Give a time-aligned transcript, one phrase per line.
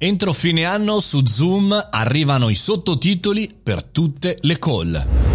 [0.00, 5.27] Entro fine anno su Zoom arrivano i sottotitoli per tutte le call.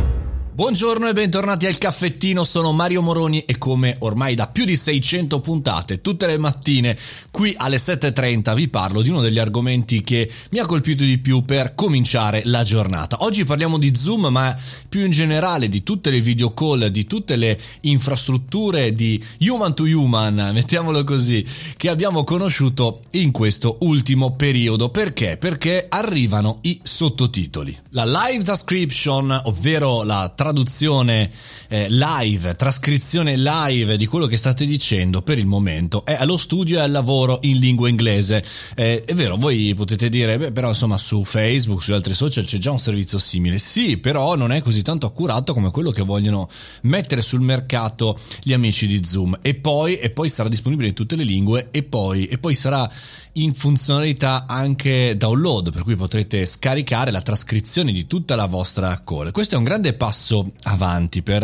[0.55, 5.39] Buongiorno e bentornati al caffettino, sono Mario Moroni e come ormai da più di 600
[5.39, 6.95] puntate, tutte le mattine,
[7.31, 11.43] qui alle 7.30 vi parlo di uno degli argomenti che mi ha colpito di più
[11.43, 13.23] per cominciare la giornata.
[13.23, 14.55] Oggi parliamo di Zoom, ma
[14.87, 19.85] più in generale di tutte le video call, di tutte le infrastrutture di human to
[19.85, 21.43] human, mettiamolo così,
[21.75, 24.89] che abbiamo conosciuto in questo ultimo periodo.
[24.89, 25.37] Perché?
[25.37, 27.75] Perché arrivano i sottotitoli.
[27.89, 31.31] La live transcription, ovvero la traduzione
[31.69, 36.79] eh, live, trascrizione live di quello che state dicendo per il momento è allo studio
[36.79, 38.43] e al lavoro in lingua inglese.
[38.75, 42.57] Eh, è vero, voi potete dire, beh, però insomma su Facebook, sugli altri social c'è
[42.57, 43.57] già un servizio simile.
[43.57, 46.49] Sì, però non è così tanto accurato come quello che vogliono
[46.81, 49.39] mettere sul mercato gli amici di Zoom.
[49.41, 52.91] E poi, e poi sarà disponibile in tutte le lingue e poi, e poi sarà
[53.33, 59.31] in funzionalità anche download, per cui potrete scaricare la trascrizione di tutta la vostra call.
[59.31, 60.32] Questo è un grande passo
[60.63, 61.43] avanti per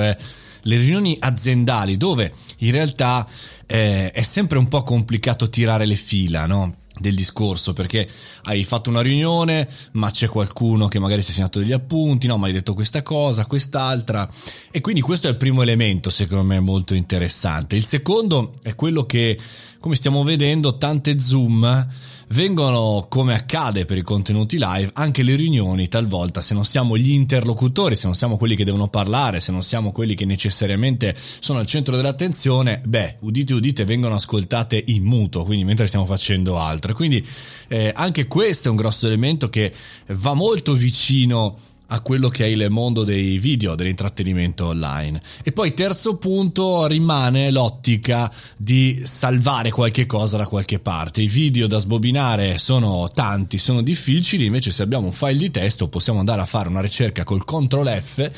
[0.63, 3.27] le riunioni aziendali dove in realtà
[3.65, 6.75] eh, è sempre un po' complicato tirare le fila, no?
[6.99, 8.07] Del discorso perché
[8.43, 12.37] hai fatto una riunione ma c'è qualcuno che magari si è segnato degli appunti no
[12.37, 14.29] ma hai detto questa cosa quest'altra
[14.71, 19.05] e quindi questo è il primo elemento secondo me molto interessante il secondo è quello
[19.05, 19.37] che
[19.79, 21.87] come stiamo vedendo tante zoom
[22.29, 27.11] vengono, come accade per i contenuti live, anche le riunioni talvolta, se non siamo gli
[27.11, 31.59] interlocutori, se non siamo quelli che devono parlare, se non siamo quelli che necessariamente sono
[31.59, 36.88] al centro dell'attenzione, beh, udite udite, vengono ascoltate in muto, quindi mentre stiamo facendo altro.
[36.93, 37.25] Quindi
[37.67, 39.73] eh, anche questo è un grosso elemento che
[40.07, 41.57] va molto vicino
[41.91, 45.21] a quello che è il mondo dei video, dell'intrattenimento online.
[45.43, 51.21] E poi terzo punto rimane l'ottica di salvare qualche cosa da qualche parte.
[51.21, 55.87] I video da sbobinare sono tanti, sono difficili, invece se abbiamo un file di testo
[55.87, 58.31] possiamo andare a fare una ricerca col CTRL F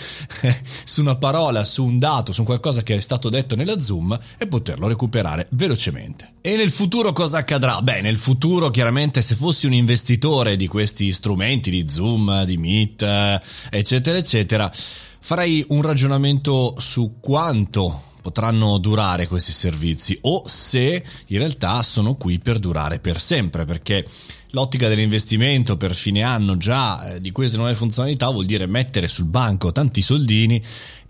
[0.86, 4.47] su una parola, su un dato, su qualcosa che è stato detto nella Zoom e
[4.47, 6.33] poterlo recuperare velocemente.
[6.42, 7.81] E nel futuro cosa accadrà?
[7.81, 13.40] Beh, nel futuro chiaramente se fossi un investitore di questi strumenti di Zoom, di Meet,
[13.69, 21.82] eccetera, eccetera, farei un ragionamento su quanto potranno durare questi servizi o se in realtà
[21.83, 24.05] sono qui per durare per sempre perché
[24.52, 29.26] l'ottica dell'investimento per fine anno già eh, di queste nuove funzionalità vuol dire mettere sul
[29.26, 30.61] banco tanti soldini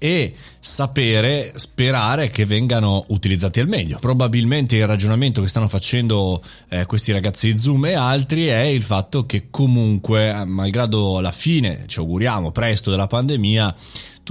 [0.03, 3.99] e sapere, sperare che vengano utilizzati al meglio.
[3.99, 8.81] Probabilmente il ragionamento che stanno facendo eh, questi ragazzi di Zoom e altri è il
[8.81, 13.75] fatto che comunque, malgrado la fine, ci auguriamo presto della pandemia,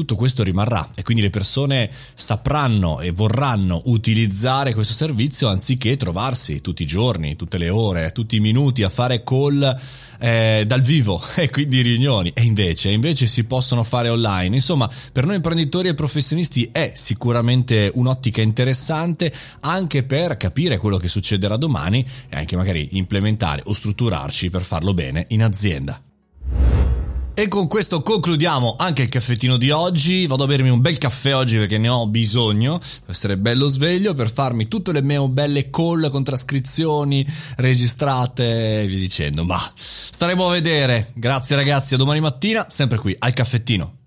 [0.00, 6.62] tutto questo rimarrà e quindi le persone sapranno e vorranno utilizzare questo servizio anziché trovarsi
[6.62, 9.78] tutti i giorni, tutte le ore, tutti i minuti a fare call
[10.18, 14.54] eh, dal vivo e quindi riunioni e invece, invece si possono fare online.
[14.54, 19.30] Insomma, per noi imprenditori e professionisti è sicuramente un'ottica interessante
[19.60, 24.94] anche per capire quello che succederà domani e anche magari implementare o strutturarci per farlo
[24.94, 26.00] bene in azienda.
[27.40, 30.26] E con questo concludiamo anche il caffettino di oggi.
[30.26, 34.12] Vado a bermi un bel caffè oggi perché ne ho bisogno per essere bello sveglio,
[34.12, 39.42] per farmi tutte le mie belle call con trascrizioni registrate e via dicendo.
[39.44, 41.12] Ma staremo a vedere.
[41.14, 43.99] Grazie ragazzi, a domani mattina, sempre qui al caffettino.